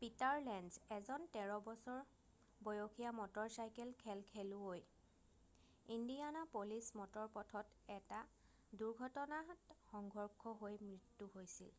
Peter 0.00 0.36
Lenz 0.48 0.76
এজন 0.96 1.24
13 1.36 1.56
বছৰ 1.68 1.96
বয়সীয়া 2.68 3.16
মটৰ 3.22 3.48
চাইকেল 3.56 3.90
খেল 4.04 4.22
খেলুৱৈৰ 4.30 4.84
ইণ্ডিয়ানাপলিছ 5.98 6.82
মটৰ 7.02 7.28
পথত 7.40 7.96
এটা 8.00 8.22
দুৰ্ঘটনাত 8.84 9.78
সংঘৰ্ষ 9.92 10.56
হৈ 10.66 10.82
মৃত্যু 10.90 11.32
হৈছিল 11.38 11.78